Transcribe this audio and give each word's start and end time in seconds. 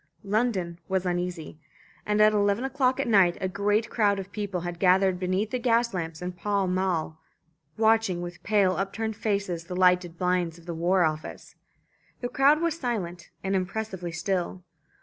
London 0.23 0.79
was 0.89 1.05
uneasy, 1.05 1.59
and 2.07 2.19
at 2.23 2.33
eleven 2.33 2.63
o'clock 2.63 2.99
at 2.99 3.07
night 3.07 3.37
a 3.39 3.47
great 3.47 3.87
crowd 3.91 4.17
of 4.17 4.31
people 4.31 4.61
had 4.61 4.79
gathered 4.79 5.19
beneath 5.19 5.51
the 5.51 5.59
gas 5.59 5.93
lamps 5.93 6.23
in 6.23 6.31
Pall 6.31 6.65
Mall, 6.67 7.21
watching 7.77 8.19
with 8.19 8.41
pale 8.41 8.71
upturned 8.77 9.15
faces 9.15 9.65
the 9.65 9.75
lighted 9.75 10.17
blinds 10.17 10.57
of 10.57 10.65
the 10.65 10.73
War 10.73 11.03
Office. 11.03 11.53
The 12.19 12.29
crowd 12.29 12.61
was 12.63 12.79
silent 12.79 13.29
and 13.43 13.55
impressively 13.55 14.11
still. 14.11 14.63